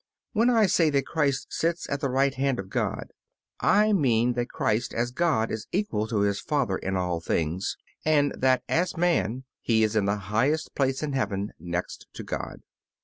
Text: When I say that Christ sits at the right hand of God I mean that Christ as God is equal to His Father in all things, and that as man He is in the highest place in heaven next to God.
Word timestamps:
When 0.33 0.49
I 0.49 0.65
say 0.65 0.89
that 0.89 1.05
Christ 1.05 1.53
sits 1.53 1.87
at 1.87 1.99
the 1.99 2.09
right 2.09 2.33
hand 2.33 2.57
of 2.57 2.69
God 2.71 3.13
I 3.59 3.93
mean 3.93 4.33
that 4.33 4.49
Christ 4.49 4.95
as 4.95 5.11
God 5.11 5.51
is 5.51 5.67
equal 5.71 6.07
to 6.07 6.21
His 6.21 6.39
Father 6.39 6.79
in 6.79 6.95
all 6.95 7.19
things, 7.21 7.77
and 8.03 8.33
that 8.35 8.63
as 8.67 8.97
man 8.97 9.43
He 9.61 9.83
is 9.83 9.95
in 9.95 10.05
the 10.05 10.17
highest 10.33 10.73
place 10.73 11.03
in 11.03 11.13
heaven 11.13 11.51
next 11.59 12.07
to 12.13 12.23
God. 12.23 12.61